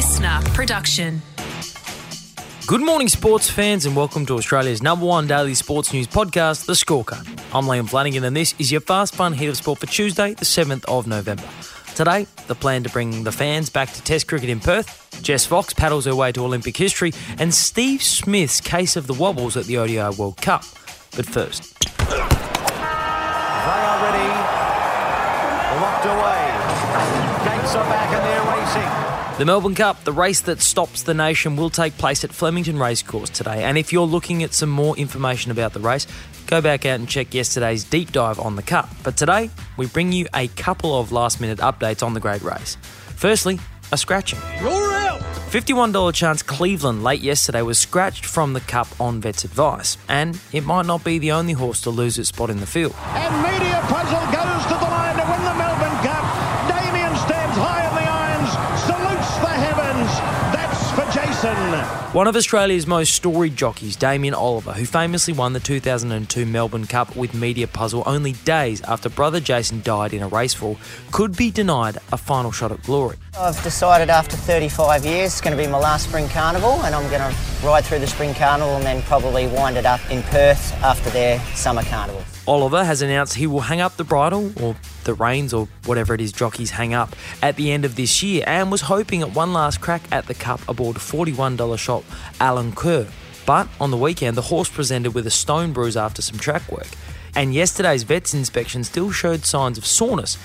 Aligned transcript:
listener 0.00 0.40
production. 0.54 1.20
Good 2.66 2.80
morning, 2.80 3.06
sports 3.06 3.50
fans, 3.50 3.84
and 3.84 3.94
welcome 3.94 4.24
to 4.24 4.34
Australia's 4.38 4.82
number 4.82 5.04
one 5.04 5.26
daily 5.26 5.52
sports 5.52 5.92
news 5.92 6.06
podcast, 6.06 6.64
The 6.64 6.72
Scorecard. 6.72 7.28
I'm 7.54 7.64
Liam 7.64 7.86
Flanagan, 7.86 8.24
and 8.24 8.34
this 8.34 8.54
is 8.58 8.72
your 8.72 8.80
fast, 8.80 9.14
fun 9.14 9.34
hit 9.34 9.50
of 9.50 9.58
sport 9.58 9.78
for 9.78 9.84
Tuesday, 9.84 10.32
the 10.32 10.46
7th 10.46 10.86
of 10.86 11.06
November. 11.06 11.46
Today, 11.96 12.26
the 12.46 12.54
plan 12.54 12.82
to 12.84 12.88
bring 12.88 13.24
the 13.24 13.30
fans 13.30 13.68
back 13.68 13.92
to 13.92 14.02
Test 14.02 14.26
cricket 14.26 14.48
in 14.48 14.58
Perth, 14.58 15.20
Jess 15.22 15.44
Fox 15.44 15.74
paddles 15.74 16.06
her 16.06 16.16
way 16.16 16.32
to 16.32 16.42
Olympic 16.46 16.78
history, 16.78 17.12
and 17.38 17.52
Steve 17.52 18.02
Smith's 18.02 18.62
case 18.62 18.96
of 18.96 19.06
the 19.06 19.12
wobbles 19.12 19.54
at 19.58 19.66
the 19.66 19.76
ODI 19.76 20.16
World 20.16 20.38
Cup. 20.38 20.62
But 21.14 21.26
first, 21.26 21.78
They 22.08 22.16
are 22.16 22.30
ready. 24.02 24.30
Locked 25.78 26.06
away. 26.06 26.46
Gates 27.44 27.74
are 27.74 27.84
back 27.84 28.10
and 28.14 28.24
they're 28.24 28.46
racing. 28.56 29.09
The 29.40 29.46
Melbourne 29.46 29.74
Cup, 29.74 30.04
the 30.04 30.12
race 30.12 30.42
that 30.42 30.60
stops 30.60 31.04
the 31.04 31.14
nation, 31.14 31.56
will 31.56 31.70
take 31.70 31.96
place 31.96 32.24
at 32.24 32.30
Flemington 32.30 32.78
Racecourse 32.78 33.30
today. 33.30 33.64
And 33.64 33.78
if 33.78 33.90
you're 33.90 34.04
looking 34.04 34.42
at 34.42 34.52
some 34.52 34.68
more 34.68 34.94
information 34.98 35.50
about 35.50 35.72
the 35.72 35.80
race, 35.80 36.06
go 36.46 36.60
back 36.60 36.84
out 36.84 37.00
and 37.00 37.08
check 37.08 37.32
yesterday's 37.32 37.82
deep 37.82 38.12
dive 38.12 38.38
on 38.38 38.56
the 38.56 38.62
Cup. 38.62 38.90
But 39.02 39.16
today, 39.16 39.48
we 39.78 39.86
bring 39.86 40.12
you 40.12 40.26
a 40.34 40.48
couple 40.48 40.94
of 41.00 41.10
last 41.10 41.40
minute 41.40 41.58
updates 41.60 42.02
on 42.02 42.12
the 42.12 42.20
great 42.20 42.42
race. 42.42 42.76
Firstly, 43.16 43.58
a 43.90 43.96
scratching. 43.96 44.38
You're 44.60 44.92
out. 44.92 45.22
$51 45.22 46.12
chance 46.12 46.42
Cleveland 46.42 47.02
late 47.02 47.22
yesterday 47.22 47.62
was 47.62 47.78
scratched 47.78 48.26
from 48.26 48.52
the 48.52 48.60
Cup 48.60 48.88
on 49.00 49.22
vet's 49.22 49.44
advice. 49.44 49.96
And 50.06 50.38
it 50.52 50.66
might 50.66 50.84
not 50.84 51.02
be 51.02 51.18
the 51.18 51.32
only 51.32 51.54
horse 51.54 51.80
to 51.80 51.90
lose 51.90 52.18
its 52.18 52.28
spot 52.28 52.50
in 52.50 52.60
the 52.60 52.66
field. 52.66 52.94
And 53.06 53.42
Media 53.42 53.80
Puzzle 53.84 54.39
One 62.12 62.26
of 62.26 62.34
Australia's 62.34 62.88
most 62.88 63.14
storied 63.14 63.54
jockeys, 63.54 63.94
Damien 63.94 64.34
Oliver, 64.34 64.72
who 64.72 64.84
famously 64.84 65.32
won 65.32 65.52
the 65.52 65.60
2002 65.60 66.44
Melbourne 66.44 66.88
Cup 66.88 67.14
with 67.14 67.34
Media 67.34 67.68
Puzzle 67.68 68.02
only 68.04 68.32
days 68.32 68.80
after 68.80 69.08
brother 69.08 69.38
Jason 69.38 69.80
died 69.82 70.12
in 70.12 70.20
a 70.20 70.26
race 70.26 70.52
fall, 70.52 70.76
could 71.12 71.36
be 71.36 71.52
denied 71.52 71.98
a 72.10 72.16
final 72.16 72.50
shot 72.50 72.72
at 72.72 72.82
glory. 72.82 73.16
I've 73.38 73.62
decided 73.62 74.10
after 74.10 74.36
35 74.36 75.04
years 75.04 75.26
it's 75.26 75.40
going 75.40 75.56
to 75.56 75.62
be 75.62 75.70
my 75.70 75.78
last 75.78 76.08
spring 76.08 76.28
carnival 76.30 76.82
and 76.82 76.96
I'm 76.96 77.08
going 77.10 77.32
to 77.32 77.38
ride 77.62 77.84
through 77.84 77.98
the 77.98 78.06
spring 78.06 78.34
carnival 78.34 78.76
and 78.76 78.84
then 78.84 79.02
probably 79.02 79.46
wind 79.46 79.76
it 79.76 79.86
up 79.86 80.00
in 80.10 80.22
Perth 80.24 80.72
after 80.82 81.10
their 81.10 81.38
summer 81.54 81.82
carnival. 81.82 82.22
Oliver 82.46 82.84
has 82.84 83.02
announced 83.02 83.34
he 83.34 83.46
will 83.46 83.60
hang 83.60 83.80
up 83.80 83.96
the 83.96 84.04
bridle 84.04 84.52
or 84.62 84.74
the 85.04 85.14
reins 85.14 85.52
or 85.52 85.68
whatever 85.84 86.14
it 86.14 86.20
is 86.20 86.32
jockeys 86.32 86.70
hang 86.70 86.94
up 86.94 87.14
at 87.42 87.56
the 87.56 87.70
end 87.70 87.84
of 87.84 87.96
this 87.96 88.22
year 88.22 88.42
and 88.46 88.70
was 88.70 88.82
hoping 88.82 89.22
at 89.22 89.34
one 89.34 89.52
last 89.52 89.80
crack 89.80 90.02
at 90.10 90.26
the 90.26 90.34
cup 90.34 90.60
aboard 90.68 90.96
$41 90.96 91.78
shop 91.78 92.04
Alenquer. 92.40 93.10
But 93.46 93.68
on 93.80 93.90
the 93.90 93.96
weekend, 93.96 94.36
the 94.36 94.42
horse 94.42 94.68
presented 94.68 95.12
with 95.12 95.26
a 95.26 95.30
stone 95.30 95.72
bruise 95.72 95.96
after 95.96 96.22
some 96.22 96.38
track 96.38 96.70
work. 96.70 96.88
And 97.34 97.54
yesterday's 97.54 98.02
vet's 98.02 98.34
inspection 98.34 98.84
still 98.84 99.10
showed 99.10 99.44
signs 99.44 99.78
of 99.78 99.86
soreness. 99.86 100.36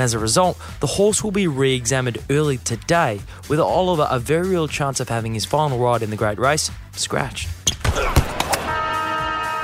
And 0.00 0.04
as 0.06 0.14
a 0.14 0.18
result, 0.18 0.58
the 0.80 0.86
horse 0.86 1.22
will 1.22 1.30
be 1.30 1.46
re 1.46 1.74
examined 1.74 2.16
early 2.30 2.56
today, 2.56 3.20
with 3.50 3.60
Oliver 3.60 4.08
a 4.10 4.18
very 4.18 4.48
real 4.48 4.66
chance 4.66 4.98
of 4.98 5.10
having 5.10 5.34
his 5.34 5.44
final 5.44 5.78
ride 5.78 6.00
in 6.00 6.08
the 6.08 6.16
great 6.16 6.38
race 6.38 6.70
scratched. 6.92 7.50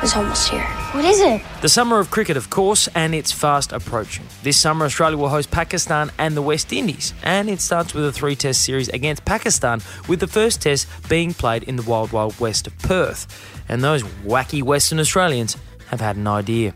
It's 0.03 0.15
almost 0.15 0.51
here. 0.51 0.61
What 0.93 1.07
is 1.07 1.23
it? 1.23 1.41
The 1.63 1.71
summer 1.71 1.99
of 1.99 2.11
cricket, 2.11 2.37
of 2.37 2.51
course, 2.51 2.87
and 2.89 3.15
it's 3.15 3.33
fast 3.33 3.73
approaching. 3.73 4.27
This 4.43 4.61
summer, 4.61 4.85
Australia 4.85 5.17
will 5.17 5.31
host 5.31 5.51
Pakistan 5.51 6.11
and 6.19 6.37
the 6.37 6.43
West 6.43 6.71
Indies, 6.71 7.15
and 7.23 7.49
it 7.49 7.63
starts 7.63 7.95
with 7.95 8.05
a 8.05 8.13
three 8.13 8.37
test 8.37 8.61
series 8.61 8.91
against 8.91 9.25
Pakistan, 9.25 9.81
with 10.07 10.21
the 10.21 10.27
first 10.27 10.61
test 10.61 10.87
being 11.09 11.33
played 11.33 11.63
in 11.63 11.77
the 11.77 11.83
wild, 11.83 12.13
wild 12.13 12.39
west 12.39 12.67
of 12.67 12.77
Perth. 12.81 13.27
And 13.71 13.83
those 13.83 14.03
wacky 14.03 14.63
Western 14.63 15.01
Australians 15.01 15.57
have 15.89 16.03
had 16.03 16.17
an 16.17 16.27
idea. 16.27 16.75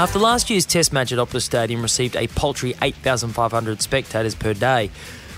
After 0.00 0.18
last 0.18 0.48
year's 0.48 0.64
test 0.64 0.94
match 0.94 1.12
at 1.12 1.18
Optus 1.18 1.42
Stadium 1.42 1.82
received 1.82 2.16
a 2.16 2.26
paltry 2.28 2.74
8,500 2.80 3.82
spectators 3.82 4.34
per 4.34 4.54
day, 4.54 4.90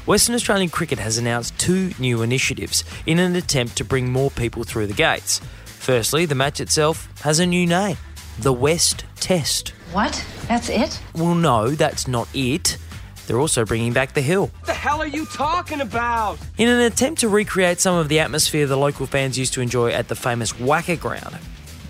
Western 0.07 0.37
Australian 0.37 0.71
Cricket 0.71 1.01
has 1.01 1.19
announced 1.19 1.59
two 1.59 1.91
new 1.99 2.23
initiatives 2.23 2.85
in 3.05 3.19
an 3.19 3.35
attempt 3.35 3.77
to 3.79 3.85
bring 3.85 4.13
more 4.13 4.31
people 4.31 4.63
through 4.63 4.87
the 4.87 4.93
gates. 4.93 5.41
Firstly, 5.65 6.27
the 6.27 6.37
match 6.37 6.61
itself 6.61 7.09
has 7.23 7.41
a 7.41 7.45
new 7.45 7.67
name 7.67 7.97
the 8.39 8.53
West 8.53 9.05
Test. 9.17 9.71
What? 9.91 10.25
That's 10.47 10.69
it? 10.69 11.03
Well, 11.17 11.35
no, 11.35 11.71
that's 11.71 12.07
not 12.07 12.29
it. 12.33 12.79
They're 13.27 13.41
also 13.41 13.65
bringing 13.65 13.93
back 13.93 14.15
the 14.15 14.23
hill. 14.23 14.53
What 14.61 14.67
the 14.67 14.75
hell 14.75 15.03
are 15.03 15.09
you 15.09 15.27
talking 15.27 15.81
about? 15.81 16.39
In 16.57 16.69
an 16.69 16.83
attempt 16.83 17.21
to 17.23 17.29
recreate 17.29 17.81
some 17.81 17.97
of 17.97 18.09
the 18.09 18.21
atmosphere 18.21 18.69
the 18.69 18.77
local 18.77 19.07
fans 19.07 19.37
used 19.37 19.55
to 19.55 19.61
enjoy 19.61 19.91
at 19.91 20.07
the 20.07 20.15
famous 20.15 20.53
WACA 20.53 21.01
ground, 21.01 21.37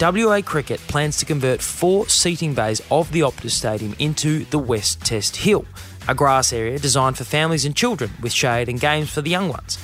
WA 0.02 0.42
Cricket 0.42 0.80
plans 0.88 1.16
to 1.18 1.24
convert 1.24 1.62
four 1.62 2.08
seating 2.08 2.54
bays 2.54 2.82
of 2.90 3.12
the 3.12 3.20
Optus 3.20 3.52
Stadium 3.52 3.94
into 4.00 4.44
the 4.46 4.58
West 4.58 5.00
Test 5.02 5.36
Hill, 5.36 5.64
a 6.08 6.14
grass 6.14 6.52
area 6.52 6.76
designed 6.76 7.16
for 7.16 7.22
families 7.22 7.64
and 7.64 7.76
children 7.76 8.10
with 8.20 8.32
shade 8.32 8.68
and 8.68 8.80
games 8.80 9.12
for 9.12 9.22
the 9.22 9.30
young 9.30 9.48
ones. 9.48 9.78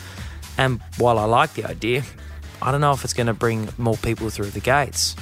And 0.57 0.81
while 0.97 1.21
I 1.21 1.25
like 1.25 1.55
the 1.55 1.67
idea, 1.67 2.03
I 2.61 2.73
don't 2.73 2.81
know 2.81 2.91
if 2.91 3.05
it's 3.05 3.15
going 3.15 3.29
to 3.29 3.33
bring 3.33 3.69
more 3.79 3.97
people 3.97 4.29
through 4.29 4.51
the 4.51 4.59
gates. 4.59 5.15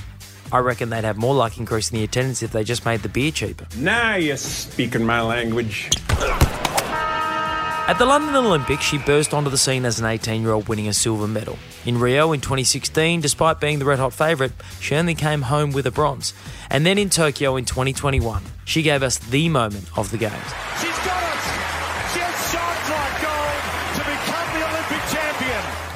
I 0.50 0.60
reckon 0.60 0.88
they'd 0.88 1.04
have 1.04 1.18
more 1.18 1.34
luck 1.34 1.58
increasing 1.58 1.98
the 1.98 2.04
attendance 2.04 2.42
if 2.42 2.52
they 2.52 2.64
just 2.64 2.86
made 2.86 3.02
the 3.02 3.10
beer 3.10 3.32
cheaper. 3.32 3.66
Now 3.76 4.16
you're 4.16 4.38
speaking 4.38 5.04
my 5.04 5.20
language. 5.20 5.90
At 7.88 7.98
the 7.98 8.04
London 8.04 8.34
Olympics, 8.34 8.82
she 8.82 8.98
burst 8.98 9.32
onto 9.32 9.48
the 9.48 9.56
scene 9.56 9.84
as 9.84 10.00
an 10.00 10.06
18 10.06 10.42
year 10.42 10.50
old 10.50 10.68
winning 10.68 10.88
a 10.88 10.92
silver 10.92 11.28
medal. 11.28 11.56
In 11.84 12.00
Rio 12.00 12.32
in 12.32 12.40
2016, 12.40 13.20
despite 13.20 13.60
being 13.60 13.78
the 13.78 13.84
red 13.84 14.00
hot 14.00 14.12
favourite, 14.12 14.50
she 14.80 14.96
only 14.96 15.14
came 15.14 15.42
home 15.42 15.70
with 15.70 15.86
a 15.86 15.92
bronze. 15.92 16.34
And 16.68 16.84
then 16.84 16.98
in 16.98 17.10
Tokyo 17.10 17.54
in 17.54 17.64
2021, 17.64 18.42
she 18.64 18.82
gave 18.82 19.04
us 19.04 19.18
the 19.18 19.48
moment 19.48 19.96
of 19.96 20.10
the 20.10 20.18
Games. 20.18 21.25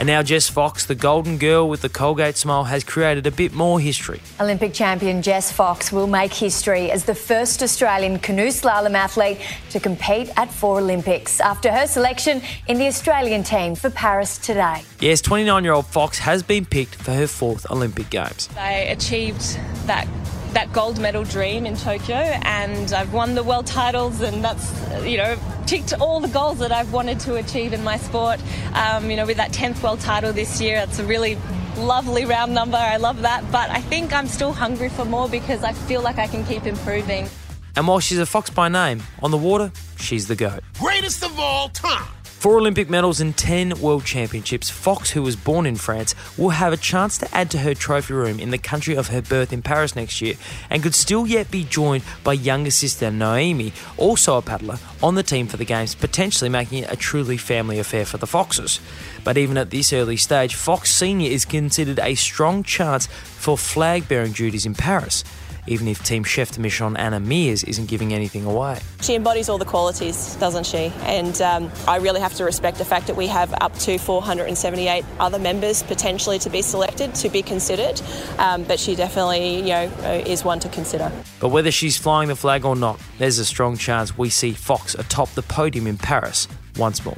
And 0.00 0.06
now 0.06 0.22
Jess 0.22 0.48
Fox, 0.48 0.86
the 0.86 0.94
golden 0.94 1.36
girl 1.36 1.68
with 1.68 1.82
the 1.82 1.90
Colgate 1.90 2.38
smile, 2.38 2.64
has 2.64 2.82
created 2.84 3.26
a 3.26 3.30
bit 3.30 3.52
more 3.52 3.78
history. 3.78 4.22
Olympic 4.40 4.72
champion 4.72 5.20
Jess 5.20 5.52
Fox 5.52 5.92
will 5.92 6.06
make 6.06 6.32
history 6.32 6.90
as 6.90 7.04
the 7.04 7.14
first 7.14 7.62
Australian 7.62 8.18
canoe 8.18 8.48
slalom 8.48 8.94
athlete 8.94 9.36
to 9.68 9.78
compete 9.78 10.30
at 10.38 10.50
four 10.50 10.78
Olympics 10.78 11.38
after 11.38 11.70
her 11.70 11.86
selection 11.86 12.40
in 12.66 12.78
the 12.78 12.86
Australian 12.86 13.42
team 13.42 13.74
for 13.74 13.90
Paris 13.90 14.38
today. 14.38 14.82
Yes, 15.00 15.20
29 15.20 15.64
year 15.64 15.74
old 15.74 15.84
Fox 15.84 16.18
has 16.20 16.42
been 16.42 16.64
picked 16.64 16.94
for 16.94 17.12
her 17.12 17.26
fourth 17.26 17.70
Olympic 17.70 18.08
Games. 18.08 18.48
I 18.56 18.72
achieved 18.72 19.58
that 19.84 20.08
that 20.54 20.72
gold 20.72 20.98
medal 20.98 21.24
dream 21.24 21.66
in 21.66 21.76
Tokyo 21.76 22.16
and 22.16 22.92
I've 22.92 23.12
won 23.12 23.34
the 23.34 23.42
world 23.42 23.66
titles 23.66 24.20
and 24.20 24.42
that's 24.42 24.72
you 25.04 25.18
know 25.18 25.38
ticked 25.70 25.92
all 26.00 26.18
the 26.18 26.26
goals 26.26 26.58
that 26.58 26.72
I've 26.72 26.92
wanted 26.92 27.20
to 27.20 27.36
achieve 27.36 27.72
in 27.72 27.84
my 27.84 27.96
sport 27.96 28.40
um, 28.74 29.08
you 29.08 29.14
know 29.16 29.24
with 29.24 29.36
that 29.36 29.52
10th 29.52 29.80
world 29.84 30.00
title 30.00 30.32
this 30.32 30.60
year 30.60 30.78
it's 30.78 30.98
a 30.98 31.04
really 31.04 31.38
lovely 31.76 32.24
round 32.24 32.52
number 32.52 32.76
I 32.76 32.96
love 32.96 33.22
that 33.22 33.44
but 33.52 33.70
I 33.70 33.80
think 33.80 34.12
I'm 34.12 34.26
still 34.26 34.52
hungry 34.52 34.88
for 34.88 35.04
more 35.04 35.28
because 35.28 35.62
I 35.62 35.72
feel 35.72 36.02
like 36.02 36.18
I 36.18 36.26
can 36.26 36.44
keep 36.44 36.66
improving 36.66 37.28
And 37.76 37.86
while 37.86 38.00
she's 38.00 38.18
a 38.18 38.26
Fox 38.26 38.50
by 38.50 38.68
name, 38.68 39.00
on 39.22 39.30
the 39.30 39.36
water, 39.38 39.70
she's 39.96 40.26
the 40.26 40.34
GOAT. 40.34 40.64
Greatest 40.80 41.22
of 41.22 41.38
all 41.38 41.68
time. 41.68 42.19
Four 42.40 42.56
Olympic 42.56 42.88
medals 42.88 43.20
and 43.20 43.36
10 43.36 43.82
World 43.82 44.06
Championships, 44.06 44.70
Fox, 44.70 45.10
who 45.10 45.22
was 45.22 45.36
born 45.36 45.66
in 45.66 45.76
France, 45.76 46.14
will 46.38 46.48
have 46.48 46.72
a 46.72 46.78
chance 46.78 47.18
to 47.18 47.28
add 47.36 47.50
to 47.50 47.58
her 47.58 47.74
trophy 47.74 48.14
room 48.14 48.40
in 48.40 48.50
the 48.50 48.56
country 48.56 48.96
of 48.96 49.08
her 49.08 49.20
birth 49.20 49.52
in 49.52 49.60
Paris 49.60 49.94
next 49.94 50.22
year 50.22 50.36
and 50.70 50.82
could 50.82 50.94
still 50.94 51.26
yet 51.26 51.50
be 51.50 51.64
joined 51.64 52.02
by 52.24 52.32
younger 52.32 52.70
sister 52.70 53.10
Noemie, 53.10 53.74
also 53.98 54.38
a 54.38 54.42
paddler, 54.42 54.78
on 55.02 55.16
the 55.16 55.22
team 55.22 55.48
for 55.48 55.58
the 55.58 55.66
Games, 55.66 55.94
potentially 55.94 56.48
making 56.48 56.84
it 56.84 56.90
a 56.90 56.96
truly 56.96 57.36
family 57.36 57.78
affair 57.78 58.06
for 58.06 58.16
the 58.16 58.26
Foxes. 58.26 58.80
But 59.22 59.36
even 59.36 59.58
at 59.58 59.68
this 59.68 59.92
early 59.92 60.16
stage, 60.16 60.54
Fox 60.54 60.90
Senior 60.90 61.30
is 61.30 61.44
considered 61.44 61.98
a 61.98 62.14
strong 62.14 62.62
chance 62.62 63.06
for 63.06 63.58
flag 63.58 64.08
bearing 64.08 64.32
duties 64.32 64.64
in 64.64 64.74
Paris. 64.74 65.24
Even 65.66 65.88
if 65.88 66.02
Team 66.02 66.24
Chef 66.24 66.50
de 66.52 66.60
Mission 66.60 66.96
Anna 66.96 67.20
Meares 67.20 67.66
isn't 67.66 67.86
giving 67.88 68.12
anything 68.14 68.44
away. 68.44 68.78
she 69.00 69.14
embodies 69.14 69.48
all 69.48 69.58
the 69.58 69.64
qualities 69.64 70.36
doesn't 70.36 70.64
she 70.66 70.92
and 71.02 71.40
um, 71.42 71.70
I 71.88 71.96
really 71.96 72.20
have 72.20 72.34
to 72.34 72.44
respect 72.44 72.78
the 72.78 72.84
fact 72.84 73.06
that 73.06 73.16
we 73.16 73.26
have 73.28 73.52
up 73.60 73.74
to 73.80 73.98
478 73.98 75.04
other 75.18 75.38
members 75.38 75.82
potentially 75.82 76.38
to 76.40 76.50
be 76.50 76.62
selected 76.62 77.14
to 77.16 77.28
be 77.28 77.42
considered 77.42 78.00
um, 78.38 78.64
but 78.64 78.78
she 78.80 78.94
definitely 78.94 79.56
you 79.58 79.68
know 79.68 79.92
uh, 80.04 80.22
is 80.26 80.44
one 80.44 80.60
to 80.60 80.68
consider 80.68 81.10
But 81.40 81.48
whether 81.48 81.70
she's 81.70 81.96
flying 81.96 82.28
the 82.28 82.36
flag 82.36 82.64
or 82.64 82.76
not, 82.76 83.00
there's 83.18 83.38
a 83.38 83.44
strong 83.44 83.76
chance 83.76 84.16
we 84.18 84.28
see 84.30 84.52
Fox 84.52 84.94
atop 84.94 85.30
the 85.30 85.42
podium 85.42 85.86
in 85.86 85.96
Paris 85.96 86.46
once 86.76 87.04
more. 87.04 87.16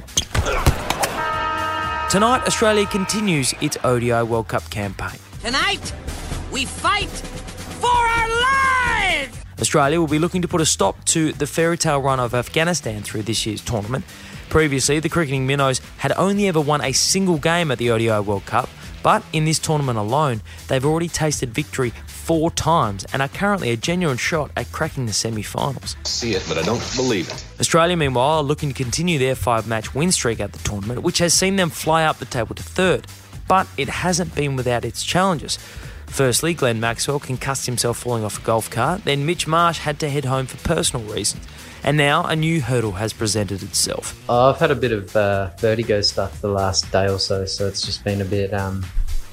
Tonight, 2.09 2.43
Australia 2.45 2.85
continues 2.85 3.53
its 3.59 3.75
ODI 3.83 4.21
World 4.23 4.47
Cup 4.47 4.69
campaign. 4.69 5.19
Tonight, 5.41 5.93
we 6.51 6.65
fight 6.65 7.09
for 7.83 8.03
our 8.17 8.29
lives! 8.29 9.37
Australia 9.59 9.99
will 9.99 10.07
be 10.07 10.19
looking 10.19 10.41
to 10.41 10.47
put 10.47 10.61
a 10.61 10.65
stop 10.65 11.03
to 11.05 11.33
the 11.33 11.45
fairy 11.45 11.77
tale 11.77 12.01
run 12.01 12.19
of 12.19 12.33
Afghanistan 12.33 13.03
through 13.03 13.23
this 13.23 13.45
year's 13.45 13.61
tournament. 13.61 14.05
Previously, 14.49 14.99
the 14.99 15.09
cricketing 15.09 15.45
minnows 15.47 15.81
had 15.97 16.13
only 16.13 16.47
ever 16.47 16.61
won 16.61 16.81
a 16.81 16.93
single 16.93 17.37
game 17.37 17.71
at 17.71 17.77
the 17.77 17.89
ODI 17.89 18.19
World 18.19 18.45
Cup, 18.45 18.69
but 19.01 19.23
in 19.33 19.43
this 19.43 19.59
tournament 19.59 19.97
alone, 19.97 20.41
they've 20.67 20.85
already 20.85 21.09
tasted 21.09 21.53
victory 21.53 21.91
four 22.07 22.51
times 22.51 23.05
and 23.11 23.21
are 23.21 23.27
currently 23.27 23.71
a 23.71 23.75
genuine 23.75 24.17
shot 24.17 24.49
at 24.55 24.71
cracking 24.71 25.07
the 25.07 25.13
semi 25.13 25.41
finals. 25.41 25.97
See 26.05 26.33
it, 26.35 26.45
but 26.47 26.57
I 26.57 26.61
don't 26.61 26.95
believe 26.95 27.27
it. 27.27 27.45
Australia, 27.59 27.97
meanwhile, 27.97 28.37
are 28.37 28.43
looking 28.43 28.69
to 28.69 28.75
continue 28.75 29.19
their 29.19 29.35
five 29.35 29.67
match 29.67 29.93
win 29.93 30.11
streak 30.11 30.39
at 30.39 30.53
the 30.53 30.59
tournament, 30.59 31.03
which 31.03 31.17
has 31.17 31.33
seen 31.33 31.57
them 31.57 31.69
fly 31.69 32.05
up 32.05 32.19
the 32.19 32.25
table 32.25 32.55
to 32.55 32.63
third. 32.63 33.07
But 33.47 33.67
it 33.75 33.89
hasn't 33.89 34.35
been 34.35 34.55
without 34.55 34.85
its 34.85 35.03
challenges. 35.03 35.59
Firstly, 36.13 36.53
Glenn 36.53 36.79
Maxwell 36.79 37.19
concussed 37.19 37.65
himself 37.65 37.97
falling 37.97 38.23
off 38.23 38.37
a 38.37 38.45
golf 38.45 38.69
cart. 38.69 39.03
Then 39.03 39.25
Mitch 39.25 39.47
Marsh 39.47 39.79
had 39.79 39.99
to 40.01 40.09
head 40.09 40.25
home 40.25 40.45
for 40.45 40.57
personal 40.57 41.03
reasons. 41.11 41.43
And 41.83 41.97
now 41.97 42.23
a 42.25 42.35
new 42.35 42.61
hurdle 42.61 42.91
has 42.91 43.13
presented 43.13 43.63
itself. 43.63 44.23
Oh, 44.29 44.51
I've 44.51 44.59
had 44.59 44.69
a 44.69 44.75
bit 44.75 44.91
of 44.91 45.15
uh, 45.15 45.49
vertigo 45.57 46.01
stuff 46.01 46.39
the 46.39 46.49
last 46.49 46.91
day 46.91 47.09
or 47.09 47.17
so, 47.17 47.45
so 47.45 47.67
it's 47.67 47.81
just 47.81 48.03
been 48.03 48.21
a 48.21 48.25
bit, 48.25 48.53
um, 48.53 48.85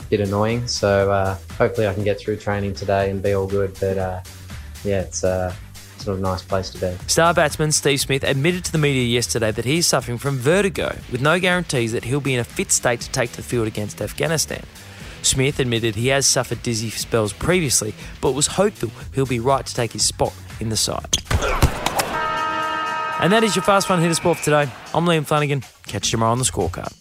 bit 0.08 0.20
annoying. 0.20 0.66
So 0.68 1.12
uh, 1.12 1.36
hopefully 1.58 1.86
I 1.86 1.92
can 1.92 2.02
get 2.02 2.18
through 2.18 2.38
training 2.38 2.72
today 2.72 3.10
and 3.10 3.22
be 3.22 3.34
all 3.34 3.46
good. 3.46 3.76
But 3.78 3.98
uh, 3.98 4.20
yeah, 4.82 5.02
it's 5.02 5.22
uh, 5.22 5.54
sort 5.98 6.14
of 6.14 6.20
a 6.20 6.26
nice 6.26 6.40
place 6.42 6.70
to 6.70 6.78
be. 6.78 6.96
Star 7.08 7.34
batsman 7.34 7.72
Steve 7.72 8.00
Smith 8.00 8.24
admitted 8.24 8.64
to 8.64 8.72
the 8.72 8.78
media 8.78 9.04
yesterday 9.04 9.52
that 9.52 9.66
he 9.66 9.76
is 9.76 9.86
suffering 9.86 10.16
from 10.16 10.38
vertigo, 10.38 10.96
with 11.12 11.20
no 11.20 11.38
guarantees 11.38 11.92
that 11.92 12.04
he'll 12.04 12.22
be 12.22 12.32
in 12.32 12.40
a 12.40 12.44
fit 12.44 12.72
state 12.72 13.02
to 13.02 13.10
take 13.10 13.32
to 13.32 13.36
the 13.36 13.42
field 13.42 13.66
against 13.66 14.00
Afghanistan. 14.00 14.64
Smith 15.22 15.58
admitted 15.60 15.94
he 15.94 16.08
has 16.08 16.26
suffered 16.26 16.62
dizzy 16.62 16.90
spells 16.90 17.32
previously, 17.32 17.94
but 18.20 18.32
was 18.32 18.46
hopeful 18.46 18.90
he'll 19.14 19.26
be 19.26 19.40
right 19.40 19.64
to 19.64 19.74
take 19.74 19.92
his 19.92 20.04
spot 20.04 20.34
in 20.60 20.68
the 20.68 20.76
side. 20.76 21.16
And 23.20 23.32
that 23.32 23.42
is 23.44 23.54
your 23.54 23.62
Fast 23.62 23.86
Fun 23.86 24.00
Hitter 24.00 24.14
Sport 24.14 24.38
for 24.38 24.44
today. 24.44 24.70
I'm 24.94 25.04
Liam 25.04 25.26
Flanagan. 25.26 25.62
Catch 25.86 26.06
you 26.06 26.12
tomorrow 26.12 26.32
on 26.32 26.38
the 26.38 26.44
scorecard. 26.44 26.96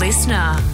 Listener. 0.00 0.71